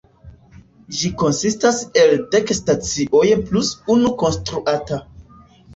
Ĝi 0.99 1.11
konsistas 1.23 1.81
el 2.05 2.15
dek 2.37 2.55
stacioj 2.61 3.25
plus 3.53 3.71
unu 3.99 4.17
konstruata. 4.25 5.05